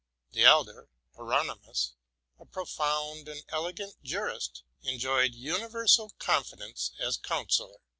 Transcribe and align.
The 0.31 0.43
elder, 0.45 0.89
Hieronymus, 1.15 1.93
a 2.39 2.45
profound 2.47 3.29
and 3.29 3.43
elegant 3.49 4.01
jurist, 4.01 4.63
enjoyed 4.81 5.35
universal 5.35 6.09
confidence 6.17 6.89
as 6.99 7.17
counsellor. 7.17 7.77